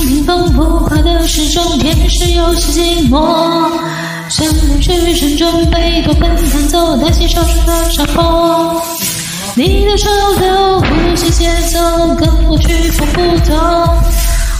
[0.00, 4.11] 平凡不快的时钟，偏是有些寂寞。
[4.32, 4.46] 想
[4.80, 8.80] 去沉重，背过奔弹奏，担心受伤的伤口。
[9.54, 13.54] 你的手的呼吸节奏，跟我曲风不同。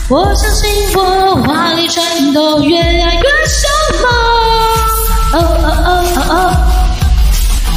[0.09, 3.67] 我相信我华丽战斗，越爱越凶
[4.03, 4.05] 猛。
[5.33, 6.33] 哦哦哦哦哦。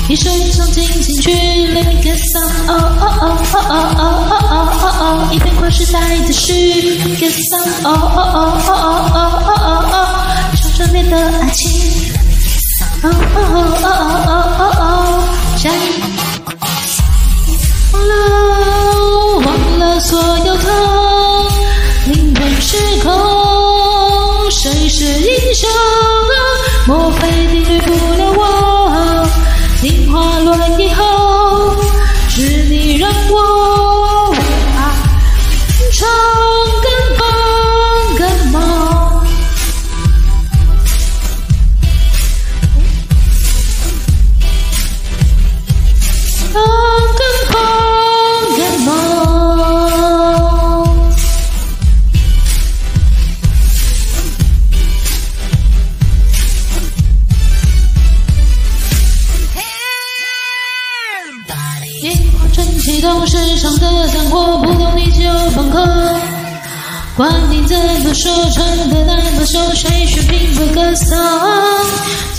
[0.09, 8.77] 一首一首进行曲，Let me get some，哦哦哦哦哦哦哦哦哦，一片跨时代的序，Get some，哦哦哦哦
[9.15, 9.17] 哦
[9.49, 9.59] 哦
[9.91, 9.96] 哦
[10.97, 11.65] 哦哦，一场热烈的爱情，
[13.03, 13.89] 哦哦哦哦
[14.27, 15.77] 哦哦哦，下一，
[17.93, 18.13] 忘了
[19.45, 19.49] 忘
[19.79, 20.65] 了所有痛，
[22.07, 23.07] 灵魂失控，
[24.51, 25.69] 谁是英雄？
[26.87, 27.29] 莫非
[62.87, 65.85] 启动，世上的灯火，不懂你就放空。
[67.17, 71.19] 管你怎么说，唱的那么秀，谁学苹果歌颂？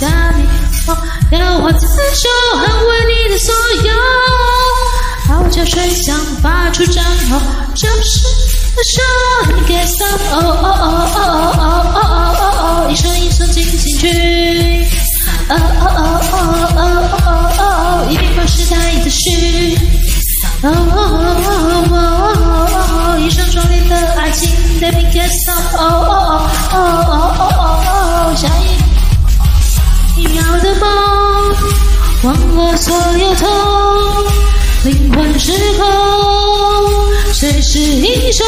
[0.00, 0.42] 加密
[0.86, 0.96] 后，
[1.32, 3.92] 要我自首，捍卫你的所有。
[5.28, 7.38] 号角吹响，发出战吼，
[7.74, 8.22] 就是
[8.74, 9.02] 的手
[9.68, 12.00] ，Get some，哦哦哦哦哦哦哦
[12.32, 14.86] 哦哦，一首一首进行曲，
[20.62, 20.68] 哦，
[23.20, 25.20] 一生中的爱情，得给。
[25.48, 25.82] 哦，哦，
[26.72, 26.76] 哦，哦，
[27.38, 27.92] 哦，哦，
[28.30, 28.42] 哦，下
[30.16, 30.84] 一秒的梦，
[32.24, 32.26] 忘
[32.56, 32.86] 了所
[33.18, 33.46] 有痛，
[34.84, 35.86] 灵魂失控，
[37.32, 38.44] 谁是英雄？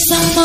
[0.00, 0.40] 什么？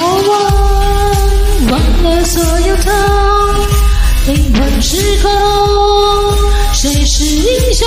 [0.00, 0.08] 忘
[1.70, 2.92] 忘了所有痛，
[4.26, 5.30] 灵魂失控，
[6.74, 7.86] 谁是英雄？